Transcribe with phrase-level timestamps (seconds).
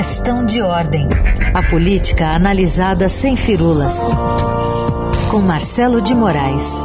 [0.00, 1.06] Questão de ordem.
[1.52, 4.02] A política analisada sem firulas.
[5.30, 6.80] Com Marcelo de Moraes.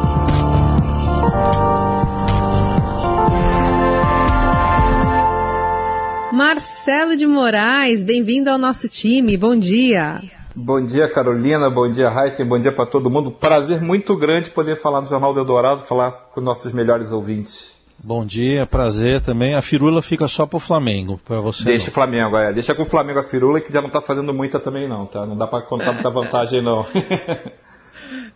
[6.33, 9.37] Marcelo de Moraes, bem-vindo ao nosso time.
[9.37, 10.21] Bom dia.
[10.53, 11.69] Bom dia, Carolina.
[11.69, 12.45] Bom dia, Heisen.
[12.45, 13.31] Bom dia para todo mundo.
[13.31, 17.74] Prazer muito grande poder falar no Jornal do Eldorado, falar com nossos melhores ouvintes.
[18.03, 19.55] Bom dia, prazer também.
[19.55, 21.63] A firula fica só pro Flamengo, para você.
[21.63, 22.53] Deixa o Flamengo, é.
[22.53, 25.25] Deixa com o Flamengo a firula que já não tá fazendo muita também não, tá?
[25.25, 26.85] Não dá para contar muita vantagem não.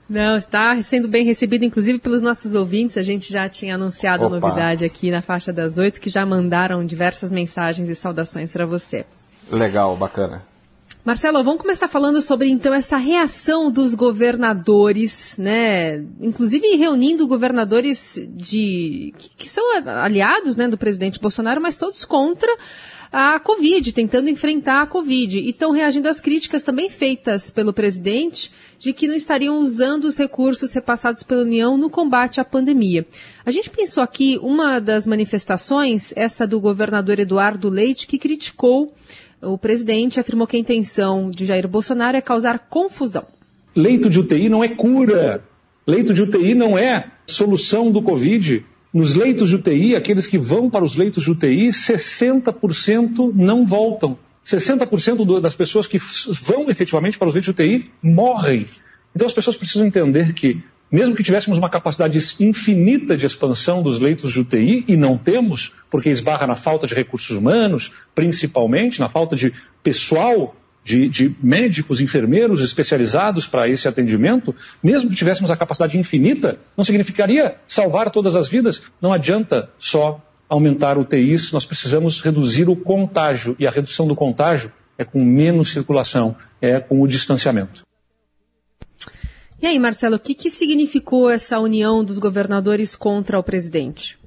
[0.09, 2.97] Não, está sendo bem recebido, inclusive pelos nossos ouvintes.
[2.97, 4.37] A gente já tinha anunciado Opa.
[4.37, 8.65] a novidade aqui na faixa das oito, que já mandaram diversas mensagens e saudações para
[8.65, 9.05] você.
[9.51, 10.48] Legal, bacana.
[11.05, 16.03] Marcelo, vamos começar falando sobre então essa reação dos governadores, né?
[16.19, 22.53] Inclusive reunindo governadores de que, que são aliados, né, do presidente Bolsonaro, mas todos contra
[23.11, 25.39] a Covid, tentando enfrentar a Covid.
[25.39, 30.17] E estão reagindo às críticas também feitas pelo presidente de que não estariam usando os
[30.17, 33.07] recursos repassados pela União no combate à pandemia.
[33.45, 38.93] A gente pensou aqui uma das manifestações, essa do governador Eduardo Leite, que criticou
[39.41, 43.25] o presidente afirmou que a intenção de Jair Bolsonaro é causar confusão.
[43.75, 45.43] Leito de UTI não é cura.
[45.87, 48.65] Leito de UTI não é solução do Covid.
[48.93, 54.17] Nos leitos de UTI, aqueles que vão para os leitos de UTI, 60% não voltam.
[54.45, 55.99] 60% das pessoas que
[56.41, 58.65] vão efetivamente para os leitos de UTI morrem.
[59.15, 63.99] Então as pessoas precisam entender que mesmo que tivéssemos uma capacidade infinita de expansão dos
[63.99, 69.07] leitos de UTI, e não temos, porque esbarra na falta de recursos humanos, principalmente, na
[69.07, 75.57] falta de pessoal, de, de médicos, enfermeiros especializados para esse atendimento, mesmo que tivéssemos a
[75.57, 78.81] capacidade infinita, não significaria salvar todas as vidas.
[79.01, 84.71] Não adianta só aumentar UTIs, nós precisamos reduzir o contágio, e a redução do contágio
[84.97, 87.88] é com menos circulação, é com o distanciamento.
[89.61, 94.17] E aí, Marcelo, o que, que significou essa união dos governadores contra o presidente?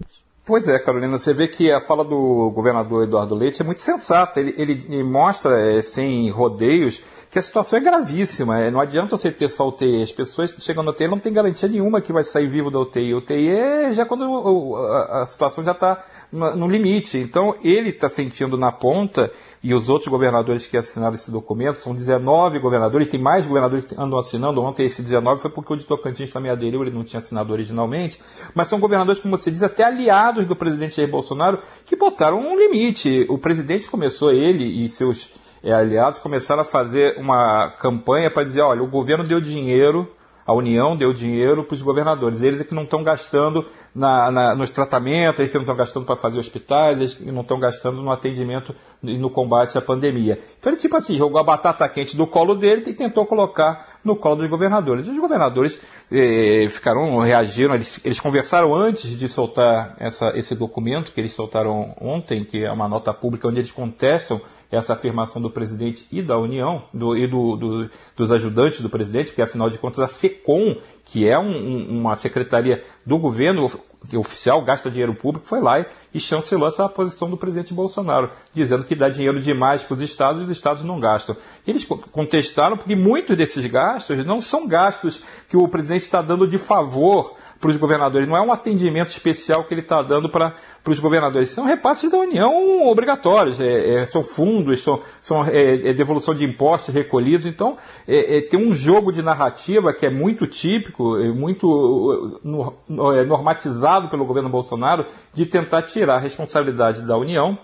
[0.44, 4.40] Pois é, Carolina, você vê que a fala do governador Eduardo Leite é muito sensata.
[4.40, 8.60] Ele, ele mostra, é, sem rodeios, que a situação é gravíssima.
[8.60, 10.02] É, não adianta você ter só UTI.
[10.02, 13.14] As pessoas chegando na UTI não tem garantia nenhuma que vai sair vivo da UTI.
[13.14, 17.16] UTI é já quando a, a situação já está no limite.
[17.16, 21.94] Então, ele está sentindo na ponta e os outros governadores que assinaram esse documento, são
[21.94, 25.84] 19 governadores, tem mais governadores que andam assinando, ontem esse 19 foi porque o de
[25.84, 28.20] Tocantins também aderiu, ele não tinha assinado originalmente,
[28.54, 32.56] mas são governadores, como você diz, até aliados do presidente Jair Bolsonaro, que botaram um
[32.56, 33.24] limite.
[33.28, 38.62] O presidente começou, ele e seus é, aliados, começaram a fazer uma campanha para dizer,
[38.62, 40.08] olha, o governo deu dinheiro
[40.46, 42.42] a União deu dinheiro para os governadores.
[42.42, 43.64] Eles é que não estão gastando
[43.94, 47.42] na, na, nos tratamentos, eles que não estão gastando para fazer hospitais, eles que não
[47.42, 50.40] estão gastando no atendimento e no combate à pandemia.
[50.58, 54.16] Então ele, tipo assim, jogou a batata quente do colo dele e tentou colocar no
[54.16, 55.06] colo dos governadores.
[55.06, 61.20] Os governadores eh, ficaram, reagiram, eles, eles, conversaram antes de soltar essa, esse documento que
[61.20, 64.40] eles soltaram ontem, que é uma nota pública onde eles contestam
[64.72, 69.26] essa afirmação do presidente e da União, do, e do, do, dos ajudantes do presidente,
[69.26, 73.70] porque afinal de contas a SECOM, que é um, uma secretaria do governo
[74.16, 75.84] oficial, gasta dinheiro público, foi lá
[76.14, 80.40] e chancelou essa posição do presidente Bolsonaro, dizendo que dá dinheiro demais para os estados
[80.40, 81.36] e os estados não gastam.
[81.66, 86.56] Eles contestaram porque muitos desses gastos não são gastos que o presidente está dando de
[86.56, 88.28] favor para os governadores.
[88.28, 90.52] Não é um atendimento especial que ele está dando para
[90.84, 91.50] os governadores.
[91.50, 93.60] São repasses da União obrigatórios.
[93.60, 97.46] É, é, são fundos, são, são é, é devolução de impostos recolhidos.
[97.46, 104.08] Então, é, é, tem um jogo de narrativa que é muito típico, muito no, normatizado
[104.08, 107.56] pelo governo Bolsonaro, de tentar tirar a responsabilidade da União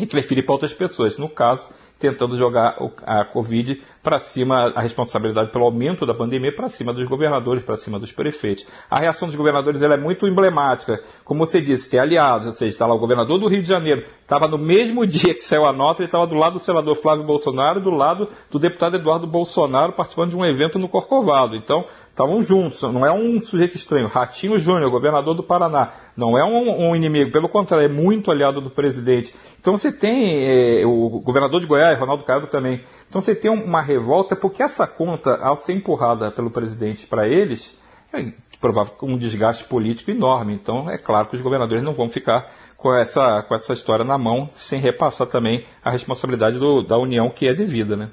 [0.00, 1.18] e transferir para outras pessoas.
[1.18, 1.68] No caso,
[2.04, 2.76] tentando jogar
[3.06, 7.76] a Covid para cima, a responsabilidade pelo aumento da pandemia para cima dos governadores, para
[7.76, 8.66] cima dos prefeitos.
[8.90, 11.02] A reação dos governadores ela é muito emblemática.
[11.24, 14.04] Como você disse, tem aliados, ou seja, está lá o governador do Rio de Janeiro,
[14.20, 17.24] estava no mesmo dia que saiu a nota, ele estava do lado do senador Flávio
[17.24, 21.56] Bolsonaro e do lado do deputado Eduardo Bolsonaro participando de um evento no Corcovado.
[21.56, 24.06] Então, estavam juntos, não é um sujeito estranho.
[24.06, 28.60] Ratinho Júnior, governador do Paraná, não é um, um, inimigo, pelo contrário, é muito aliado
[28.60, 29.34] do presidente.
[29.60, 32.82] Então você tem é, o governador de Goiás, Ronaldo Caiado também.
[33.08, 37.76] Então você tem uma revolta porque essa conta, ao ser empurrada pelo presidente para eles,
[38.12, 40.54] é provável um desgaste político enorme.
[40.54, 44.16] Então é claro que os governadores não vão ficar com essa, com essa história na
[44.16, 48.10] mão, sem repassar também a responsabilidade do, da União que é devida, né?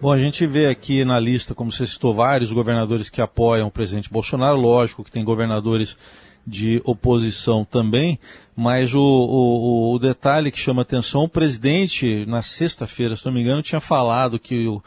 [0.00, 3.70] Bom, a gente vê aqui na lista, como você citou, vários governadores que apoiam o
[3.70, 4.56] presidente Bolsonaro.
[4.56, 5.96] Lógico que tem governadores
[6.46, 8.16] de oposição também,
[8.54, 13.42] mas o, o, o detalhe que chama atenção, o presidente, na sexta-feira, se não me
[13.42, 14.80] engano, tinha falado que o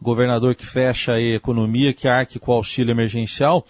[0.00, 3.64] governador que fecha a economia, que arque com o auxílio emergencial,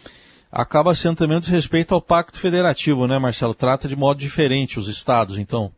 [0.50, 3.54] acaba sendo também um desrespeito ao pacto federativo, né, Marcelo?
[3.54, 5.70] Trata de modo diferente os estados, então.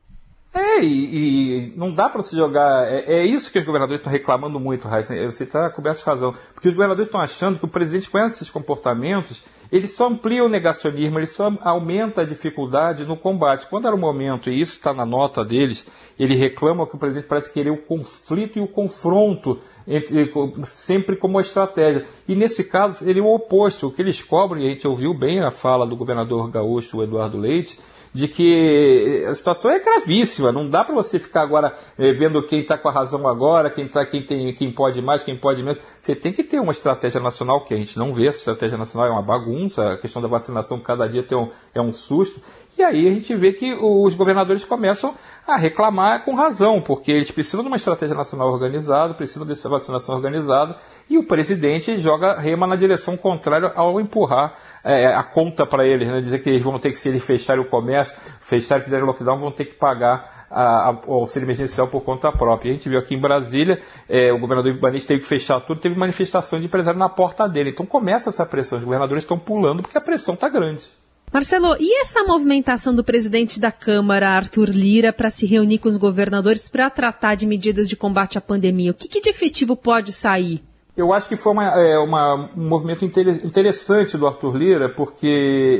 [0.80, 2.90] É, e, e não dá para se jogar.
[2.90, 5.14] É, é, isso que os governadores estão reclamando muito, Raíssa.
[5.30, 6.34] Você está coberto de razão.
[6.54, 10.48] Porque os governadores estão achando que o presidente, com esses comportamentos, ele só amplia o
[10.48, 13.68] negacionismo, ele só aumenta a dificuldade no combate.
[13.68, 15.86] Quando era o momento, e isso está na nota deles,
[16.18, 20.32] ele reclama que o presidente parece querer o conflito e o confronto entre,
[20.64, 22.04] sempre como estratégia.
[22.26, 23.86] E nesse caso, ele é o oposto.
[23.86, 27.38] O que eles cobram, e a gente ouviu bem a fala do governador gaúcho, Eduardo
[27.38, 27.78] Leite,
[28.12, 30.50] de que a situação é gravíssima.
[30.50, 33.86] Não dá para você ficar agora eh, vendo quem está com a razão agora, quem,
[33.86, 35.80] tá, quem, tem, quem pode mais, quem pode menos.
[36.00, 38.26] Você tem que ter uma estratégia nacional que a gente não vê.
[38.26, 39.92] Essa estratégia nacional é uma bagunça.
[39.92, 42.40] A questão da vacinação cada dia um, é um susto.
[42.76, 45.14] E aí a gente vê que os governadores começam
[45.46, 50.14] a reclamar com razão, porque eles precisam de uma estratégia nacional organizada, precisam dessa vacinação
[50.14, 50.76] organizada,
[51.08, 54.54] e o presidente joga rema na direção contrária ao empurrar
[54.84, 56.20] é, a conta para eles, né?
[56.20, 59.38] dizer que eles vão ter que, se eles fecharem o comércio, fecharem e fizerem lockdown,
[59.38, 62.70] vão ter que pagar a, a, o auxílio emergencial por conta própria.
[62.70, 65.94] A gente viu aqui em Brasília, é, o governador Ibanez teve que fechar tudo, teve
[65.94, 67.70] manifestação de empresário na porta dele.
[67.70, 70.88] Então começa essa pressão, os governadores estão pulando porque a pressão está grande.
[71.32, 75.96] Marcelo, e essa movimentação do presidente da Câmara, Arthur Lira, para se reunir com os
[75.96, 78.90] governadores para tratar de medidas de combate à pandemia?
[78.90, 80.60] O que, que de efetivo pode sair?
[80.96, 85.26] Eu acho que foi uma, é, uma, um movimento interessante do Arthur Lira, porque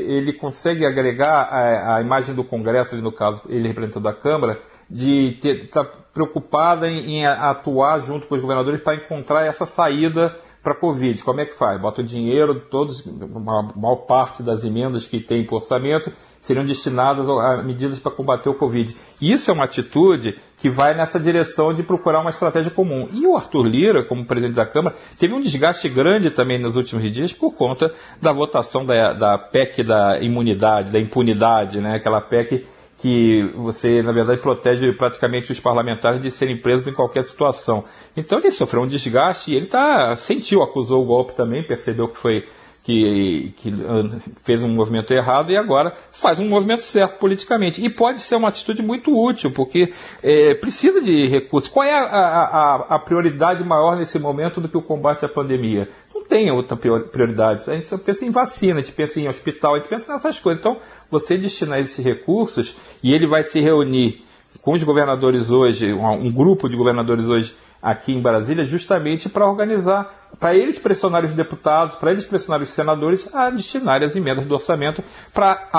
[0.07, 4.57] ele consegue agregar a, a imagem do Congresso, no caso, ele representando a Câmara,
[4.89, 10.33] de estar tá preocupada em, em atuar junto com os governadores para encontrar essa saída
[10.63, 11.81] para Covid, como é que faz?
[11.81, 17.27] Bota o dinheiro, todos, uma maior parte das emendas que tem por orçamento seriam destinadas
[17.29, 18.95] a medidas para combater o Covid.
[19.21, 23.09] Isso é uma atitude que vai nessa direção de procurar uma estratégia comum.
[23.11, 27.11] E o Arthur Lira, como presidente da Câmara, teve um desgaste grande também nos últimos
[27.11, 31.95] dias por conta da votação da, da PEC da imunidade, da impunidade, né?
[31.95, 32.65] aquela PEC
[33.01, 37.83] que você, na verdade, protege praticamente os parlamentares de serem presos em qualquer situação.
[38.15, 42.19] Então ele sofreu um desgaste e ele tá, sentiu, acusou o golpe também, percebeu que
[42.19, 42.45] foi
[42.83, 47.83] que, que, ah, fez um movimento errado e agora faz um movimento certo politicamente.
[47.83, 49.93] E pode ser uma atitude muito útil, porque
[50.23, 51.69] é, precisa de recursos.
[51.69, 55.89] Qual é a, a, a, prioridade maior nesse momento do que o combate à pandemia?
[56.21, 57.69] Não tem outra prioridade.
[57.69, 60.61] A gente pensa em vacina, a gente pensa em hospital, a gente pensa nessas coisas.
[60.61, 60.77] Então,
[61.09, 64.23] você destinar esses recursos e ele vai se reunir
[64.61, 70.21] com os governadores hoje, um grupo de governadores hoje aqui em Brasília, justamente para organizar,
[70.39, 74.53] para eles pressionarem os deputados, para eles pressionarem os senadores a destinarem as emendas do
[74.53, 75.69] orçamento para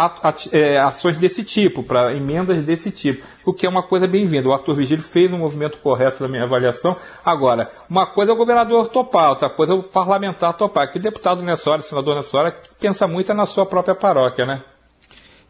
[0.52, 4.48] é, ações desse tipo, para emendas desse tipo, o que é uma coisa bem-vinda.
[4.48, 6.96] O Arthur Vigílio fez um movimento correto na minha avaliação.
[7.24, 11.42] Agora, uma coisa é o governador topar, outra coisa é o parlamentar topar, que deputado
[11.42, 14.62] nessa hora, senador nessa hora, pensa muito na sua própria paróquia, né?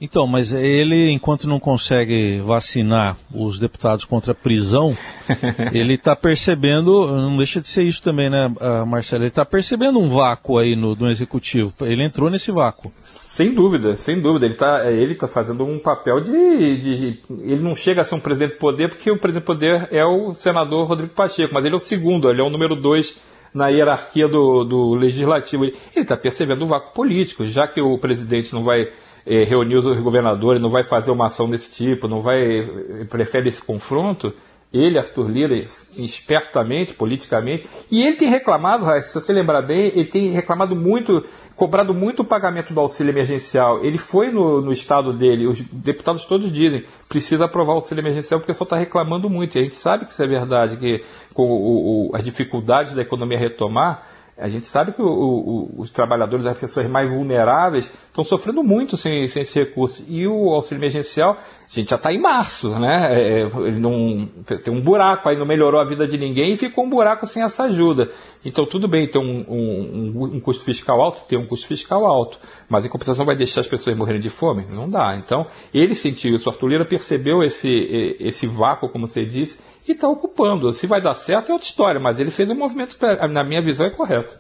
[0.05, 4.97] Então, mas ele, enquanto não consegue vacinar os deputados contra a prisão,
[5.73, 8.53] ele está percebendo, não deixa de ser isso também, né,
[8.85, 9.23] Marcelo?
[9.23, 11.73] Ele está percebendo um vácuo aí no, no executivo.
[11.83, 12.91] Ele entrou nesse vácuo.
[13.05, 14.47] Sem dúvida, sem dúvida.
[14.47, 18.21] Ele está ele tá fazendo um papel de, de, Ele não chega a ser um
[18.21, 21.75] presidente do poder, porque o presidente do poder é o senador Rodrigo Pacheco, mas ele
[21.75, 23.17] é o segundo, ele é o número dois
[23.55, 25.65] na hierarquia do, do legislativo.
[25.65, 28.89] Ele está percebendo o vácuo político, já que o presidente não vai
[29.27, 32.67] eh, reunir os governadores, não vai fazer uma ação desse tipo, não vai
[33.09, 34.33] prefere esse confronto.
[34.73, 40.31] Ele, Arthur Lira, espertamente, politicamente, e ele tem reclamado, se você lembrar bem, ele tem
[40.33, 43.85] reclamado muito, cobrado muito o pagamento do auxílio emergencial.
[43.85, 48.41] Ele foi no, no estado dele, os deputados todos dizem, precisa aprovar o auxílio emergencial
[48.41, 49.57] porque pessoal está reclamando muito.
[49.57, 53.03] E a gente sabe que isso é verdade, que com o, o, as dificuldades da
[53.03, 54.09] economia retomar,
[54.43, 58.97] a gente sabe que o, o, os trabalhadores, as pessoas mais vulneráveis, estão sofrendo muito
[58.97, 60.05] sem, sem esse recurso.
[60.09, 63.09] E o auxílio emergencial, a gente já está em março, né?
[63.13, 64.29] É, é, ele não
[64.65, 67.41] tem um buraco aí, não melhorou a vida de ninguém e ficou um buraco sem
[67.41, 68.11] essa ajuda.
[68.45, 72.37] Então tudo bem, tem um, um, um custo fiscal alto, tem um custo fiscal alto,
[72.69, 74.67] mas em compensação vai deixar as pessoas morrerem de fome?
[74.71, 75.17] Não dá.
[75.17, 77.71] Então ele sentiu isso, o Arthur Lira percebeu esse,
[78.19, 80.73] esse vácuo, como você disse, e está ocupando.
[80.73, 83.63] Se vai dar certo é outra história, mas ele fez um movimento que, na minha
[83.63, 84.35] visão, é correto.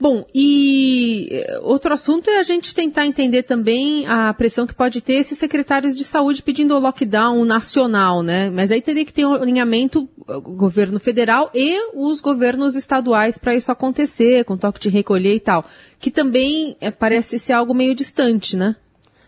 [0.00, 5.02] Bom, e eh, outro assunto é a gente tentar entender também a pressão que pode
[5.02, 8.48] ter esses secretários de saúde pedindo o lockdown nacional, né?
[8.48, 13.54] Mas aí teria que ter um alinhamento o governo federal e os governos estaduais para
[13.54, 15.66] isso acontecer, com toque de recolher e tal,
[15.98, 18.76] que também é, parece ser algo meio distante, né?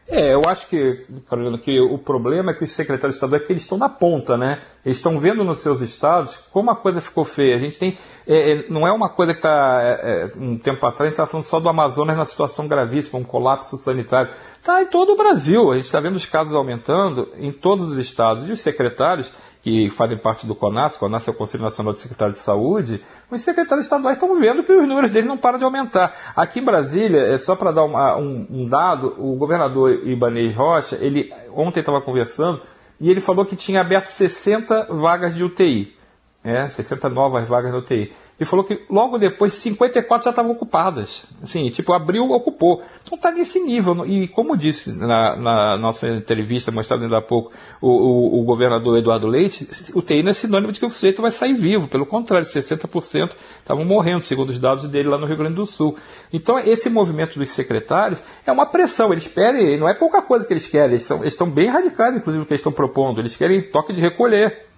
[0.08, 3.52] É, eu acho que, Carolina, que o problema é que os secretários estaduais é que
[3.52, 4.60] eles estão na ponta, né?
[4.84, 7.56] Eles estão vendo nos seus estados como a coisa ficou feia.
[7.56, 7.96] A gente tem.
[8.26, 9.80] É, é não é uma coisa que está.
[9.80, 13.18] É, é, um tempo atrás a gente estava falando só do Amazonas na situação gravíssima,
[13.18, 14.32] um colapso sanitário.
[14.58, 15.70] Está em todo o Brasil.
[15.70, 18.48] A gente está vendo os casos aumentando em todos os estados.
[18.48, 22.38] E os secretários que fazem parte do CONAS, CONAS é o Conselho Nacional de Secretários
[22.38, 26.32] de Saúde, os secretários estaduais estão vendo que os números deles não param de aumentar.
[26.34, 30.98] Aqui em Brasília, é só para dar uma, um, um, dado, o governador Ibanez Rocha,
[31.00, 32.60] ele ontem estava conversando,
[33.00, 35.94] e ele falou que tinha aberto 60 vagas de UTI,
[36.42, 41.24] é, 60 novas vagas de UTI e falou que logo depois 54 já estavam ocupadas.
[41.42, 42.82] Assim, tipo, abriu, ocupou.
[43.02, 44.04] Então está nesse nível.
[44.06, 48.98] E como disse na, na nossa entrevista mostrada ainda há pouco o, o, o, governador
[48.98, 51.86] Eduardo Leite, o TI não é sinônimo de que o sujeito vai sair vivo.
[51.88, 55.96] Pelo contrário, 60% estavam morrendo, segundo os dados dele lá no Rio Grande do Sul.
[56.32, 59.12] Então esse movimento dos secretários é uma pressão.
[59.12, 62.16] Eles querem, não é pouca coisa que eles querem, eles, são, eles estão bem radicais,
[62.16, 63.20] inclusive, o que eles estão propondo.
[63.20, 64.71] Eles querem toque de recolher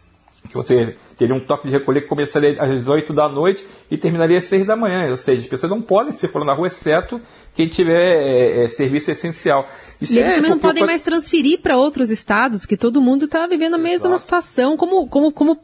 [0.49, 4.39] que você teria um toque de recolher que começaria às 8 da noite e terminaria
[4.39, 5.09] às 6 da manhã.
[5.11, 7.21] Ou seja, as pessoas não podem circular na rua, exceto
[7.55, 9.67] quem tiver é, é, serviço essencial.
[10.01, 13.25] Isso e eles é, também não podem mais transferir para outros estados, que todo mundo
[13.25, 14.19] está vivendo a mesma Exato.
[14.21, 15.57] situação, como, como, como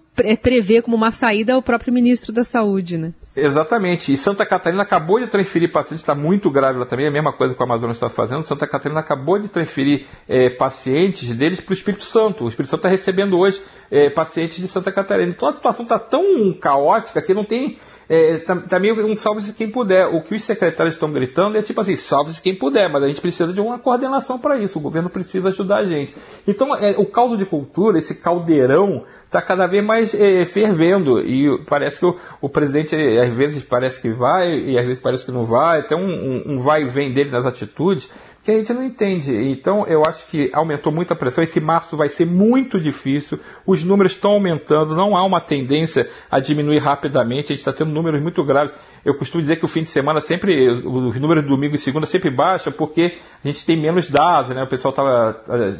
[0.42, 3.12] prevê como uma saída o próprio ministro da Saúde, né?
[3.40, 4.12] Exatamente.
[4.12, 7.54] E Santa Catarina acabou de transferir pacientes, está muito grave lá também, a mesma coisa
[7.54, 8.42] que o Amazonas está fazendo.
[8.42, 12.44] Santa Catarina acabou de transferir é, pacientes deles para o Espírito Santo.
[12.44, 15.30] O Espírito Santo está recebendo hoje é, pacientes de Santa Catarina.
[15.30, 17.78] Então a situação está tão caótica que não tem
[18.12, 20.04] é, tá, tá meio um salve-se quem puder.
[20.08, 23.20] O que os secretários estão gritando é tipo assim, salve-se quem puder, mas a gente
[23.20, 24.80] precisa de uma coordenação para isso.
[24.80, 26.12] O governo precisa ajudar a gente.
[26.44, 31.20] Então, é, o caldo de cultura, esse caldeirão, está cada vez mais é, fervendo.
[31.20, 35.24] E parece que o, o, presidente, às vezes, parece que vai, e às vezes parece
[35.24, 35.86] que não vai.
[35.86, 38.10] Tem um, um, um vai e vem dele nas atitudes
[38.42, 39.34] que a gente não entende.
[39.50, 41.44] Então, eu acho que aumentou muito a pressão.
[41.44, 43.38] Esse março vai ser muito difícil.
[43.66, 44.94] Os números estão aumentando.
[44.94, 47.46] Não há uma tendência a diminuir rapidamente.
[47.46, 48.72] A gente está tendo números muito graves.
[49.04, 52.06] Eu costumo dizer que o fim de semana sempre, os números de domingo e segunda
[52.06, 54.62] sempre baixam, porque a gente tem menos dados, né?
[54.62, 55.34] O pessoal tava,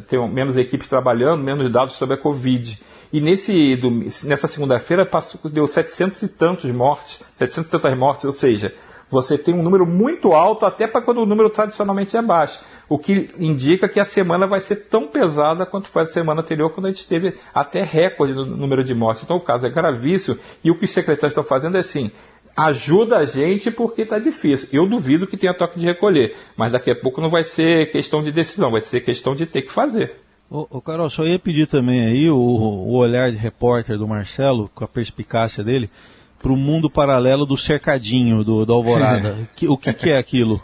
[0.06, 2.78] tem menos equipes trabalhando, menos dados sobre a Covid.
[3.12, 3.78] E nesse,
[4.24, 5.08] nessa segunda-feira
[5.50, 8.72] deu 700 e tantos mortes, 700 e tantas mortes, ou seja,
[9.10, 12.60] você tem um número muito alto até para quando o número tradicionalmente é baixo.
[12.88, 16.70] O que indica que a semana vai ser tão pesada quanto foi a semana anterior,
[16.70, 19.22] quando a gente teve até recorde no número de mortes.
[19.22, 22.10] Então o caso é gravíssimo e o que os secretários estão fazendo é assim:
[22.56, 24.68] ajuda a gente porque está difícil.
[24.72, 28.22] Eu duvido que tenha toque de recolher, mas daqui a pouco não vai ser questão
[28.22, 30.16] de decisão, vai ser questão de ter que fazer.
[30.50, 34.68] Ô, ô Carol, só ia pedir também aí o, o olhar de repórter do Marcelo,
[34.74, 35.88] com a perspicácia dele,
[36.40, 39.36] para o mundo paralelo do cercadinho do, do Alvorada.
[39.68, 40.62] o que, que, é aquilo?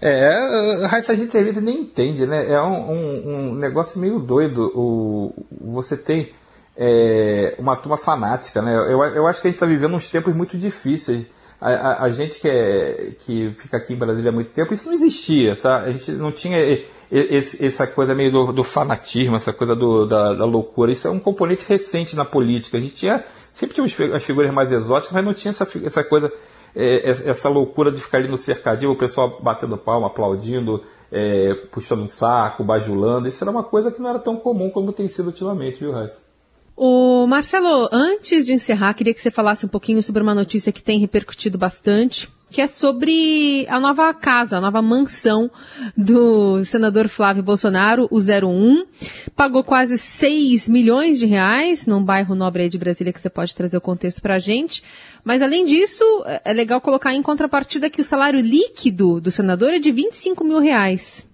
[0.00, 2.50] É, essa gente às vezes nem entende, né?
[2.52, 4.70] É um, um, um negócio meio doido.
[4.74, 6.32] O, você tem
[6.76, 8.74] é, uma turma fanática, né?
[8.74, 11.26] Eu, eu acho que a gente está vivendo uns tempos muito difíceis.
[11.60, 14.88] A, a, a, gente que, é, que fica aqui em Brasília há muito tempo, isso
[14.88, 15.78] não existia, tá?
[15.78, 16.58] A gente não tinha
[17.10, 20.92] esse, essa coisa meio do, do fanatismo, essa coisa do, da, da, loucura.
[20.92, 22.76] Isso é um componente recente na política.
[22.76, 23.24] A gente tinha
[23.56, 26.30] Sempre tinha as figuras mais exóticas, mas não tinha essa, essa coisa,
[26.74, 32.02] é, essa loucura de ficar ali no cercadinho, o pessoal batendo palma, aplaudindo, é, puxando
[32.02, 33.26] um saco, bajulando.
[33.26, 36.20] Isso era uma coisa que não era tão comum como tem sido ultimamente, viu, Raíssa?
[36.76, 40.82] O Marcelo, antes de encerrar, queria que você falasse um pouquinho sobre uma notícia que
[40.82, 45.50] tem repercutido bastante, que é sobre a nova casa, a nova mansão
[45.94, 48.86] do senador Flávio Bolsonaro, o 01.
[49.36, 53.54] Pagou quase 6 milhões de reais num bairro nobre aí de Brasília, que você pode
[53.54, 54.82] trazer o contexto pra gente.
[55.22, 56.02] Mas além disso,
[56.42, 60.58] é legal colocar em contrapartida que o salário líquido do senador é de 25 mil
[60.58, 61.26] reais.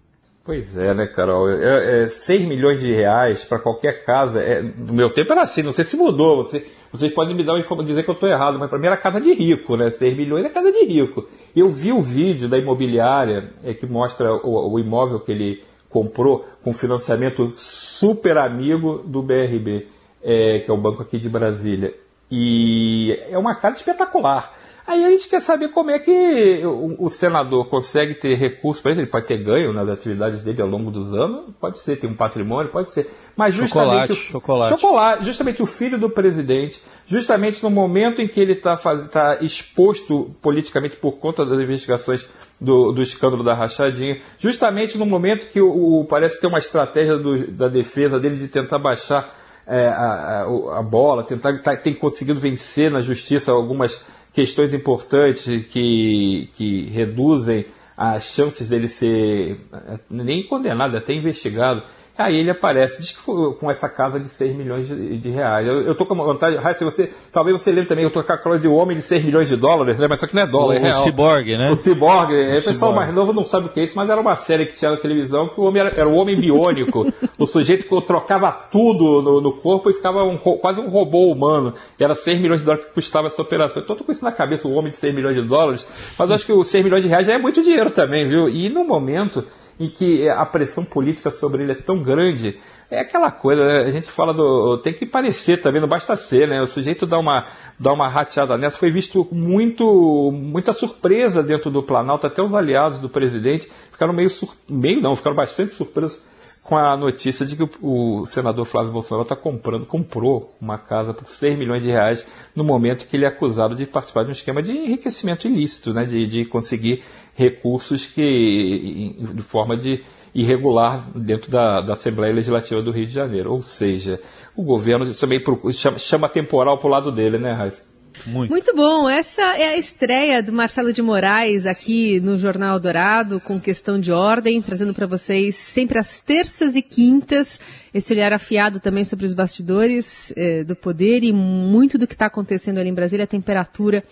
[0.44, 1.48] Pois é, né, Carol?
[1.52, 4.42] É, é 6 milhões de reais para qualquer casa.
[4.42, 6.42] É, no meu tempo era assim, não sei se mudou.
[6.42, 8.86] Você, vocês podem me dar uma informação, dizer que eu estou errado, mas para mim
[8.86, 9.88] era casa de rico, né?
[9.88, 11.26] 6 milhões é casa de rico.
[11.56, 16.46] Eu vi o vídeo da imobiliária é, que mostra o, o imóvel que ele comprou
[16.62, 19.86] com financiamento super amigo do BRB,
[20.22, 21.94] é, que é o banco aqui de Brasília.
[22.30, 24.54] E é uma casa espetacular.
[24.84, 28.92] Aí a gente quer saber como é que o, o senador consegue ter recursos para
[28.92, 29.00] isso.
[29.00, 32.14] Ele pode ter ganho nas atividades dele ao longo dos anos, pode ser, tem um
[32.14, 33.08] patrimônio, pode ser.
[33.36, 34.80] Mas justamente, chocolate, o, chocolate.
[34.80, 40.34] chocolate, justamente o filho do presidente, justamente no momento em que ele está tá exposto
[40.42, 42.26] politicamente por conta das investigações
[42.60, 47.16] do, do escândalo da rachadinha, justamente no momento que o, o parece ter uma estratégia
[47.16, 51.94] do, da defesa dele de tentar baixar é, a, a, a, bola, tentar tá, tem
[51.94, 59.98] conseguido vencer na justiça algumas questões importantes que, que reduzem as chances dele ser é,
[60.10, 61.82] nem condenado, até investigado,
[62.16, 65.66] Aí ele aparece, diz que foi com essa casa de 6 milhões de, de reais.
[65.66, 68.32] Eu, eu tô com uma vontade, Raíssa, você, talvez você lembre também, eu tô com
[68.32, 70.06] a coisa de homem de 6 milhões de dólares, né?
[70.06, 71.00] mas isso aqui não é dólar, o, é real.
[71.00, 71.70] O Cyborg, né?
[71.70, 74.20] O Cyborg, o, o pessoal mais novo não sabe o que é isso, mas era
[74.20, 77.46] uma série que tinha na televisão que o homem era, era o homem biônico, o
[77.46, 81.74] sujeito que trocava tudo no, no corpo e ficava um, quase um robô humano.
[81.98, 83.82] E era 6 milhões de dólares que custava essa operação.
[83.82, 85.86] Então eu tô com isso na cabeça, o homem de 6 milhões de dólares,
[86.18, 88.50] mas eu acho que os 6 milhões de reais já é muito dinheiro também, viu?
[88.50, 89.44] E no momento
[89.82, 92.58] em que a pressão política sobre ele é tão grande,
[92.88, 93.80] é aquela coisa, né?
[93.80, 94.78] a gente fala do.
[94.78, 96.60] tem que parecer também, não basta ser, né?
[96.62, 97.46] O sujeito dá uma,
[97.78, 98.78] dá uma rateada nessa.
[98.78, 104.30] Foi visto muito, muita surpresa dentro do Planalto, até os aliados do presidente ficaram meio,
[104.30, 106.20] sur, não, ficaram bastante surpresos
[106.62, 111.12] com a notícia de que o, o senador Flávio Bolsonaro está comprando, comprou uma casa
[111.12, 112.24] por 6 milhões de reais
[112.54, 116.04] no momento que ele é acusado de participar de um esquema de enriquecimento ilícito, né?
[116.04, 117.02] de, de conseguir
[117.34, 120.02] recursos que, de forma de
[120.34, 123.52] irregular dentro da, da Assembleia Legislativa do Rio de Janeiro.
[123.52, 124.20] Ou seja,
[124.56, 127.91] o governo também chama, chama temporal para o lado dele, né, Raíssa?
[128.26, 128.50] Muito.
[128.50, 128.74] Muito.
[128.74, 129.08] bom.
[129.08, 134.12] Essa é a estreia do Marcelo de Moraes aqui no Jornal Dourado, com questão de
[134.12, 137.60] ordem, trazendo para vocês sempre às terças e quintas
[137.92, 142.26] esse olhar afiado também sobre os bastidores eh, do poder e muito do que está
[142.26, 144.02] acontecendo ali em Brasília, a temperatura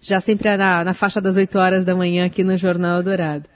[0.00, 3.48] já sempre na, na faixa das 8 horas da manhã aqui no Jornal Dourado.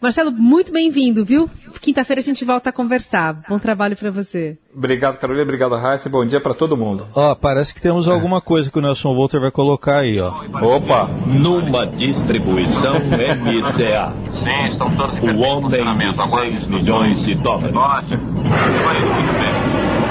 [0.00, 1.50] Marcelo, muito bem-vindo, viu?
[1.80, 3.42] Quinta-feira a gente volta a conversar.
[3.48, 4.56] Bom trabalho para você.
[4.72, 5.42] Obrigado, Carolina.
[5.42, 6.08] Obrigado, Raíssa.
[6.08, 7.04] Bom dia para todo mundo.
[7.16, 10.28] Ó, parece que temos alguma coisa que o Nelson Volter vai colocar aí, ó.
[10.62, 11.08] Opa!
[11.26, 14.12] Numa distribuição MCA.
[14.44, 17.74] Sim, estão todos O homem de 6 milhões de dólares.
[17.74, 18.42] Ótimo.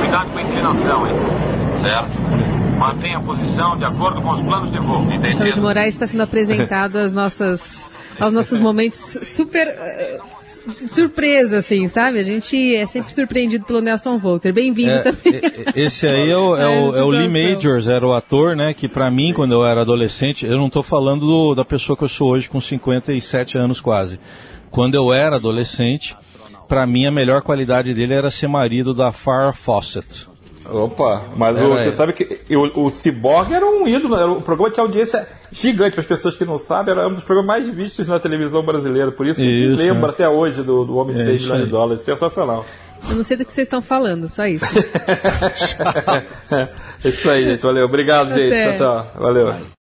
[0.01, 1.15] Cuidado com a inclinação, hein?
[1.81, 2.77] Certo.
[2.77, 5.01] Mantenha a posição de acordo com os planos de voo.
[5.01, 7.89] Marcelo de Moraes está sendo apresentado às nossas
[8.19, 12.19] aos nossos momentos super uh, surpresa, assim, sabe?
[12.19, 14.53] A gente é sempre surpreendido pelo Nelson Volter.
[14.53, 15.41] Bem-vindo é, também.
[15.75, 18.73] Esse aí é o, é o, é o Lee Majors, era o ator, né?
[18.73, 22.03] Que para mim, quando eu era adolescente, eu não estou falando do, da pessoa que
[22.03, 24.19] eu sou hoje com 57 anos quase.
[24.71, 26.15] Quando eu era adolescente,
[26.67, 30.27] para mim a melhor qualidade dele era ser marido da Farrah Fawcett.
[30.69, 34.73] Opa, mas o, você sabe que o, o Cyborg era um ídolo, era um programa
[34.73, 38.05] de audiência gigante, para as pessoas que não sabem, era um dos programas mais vistos
[38.07, 40.13] na televisão brasileira, por isso, isso lembra é.
[40.13, 42.65] até hoje do, do Homem é 6 milhões de dólares, sensacional.
[43.09, 44.65] Eu não sei do que vocês estão falando, só isso.
[46.51, 49.67] é isso aí, gente, valeu, obrigado, gente, tchau, tchau, valeu.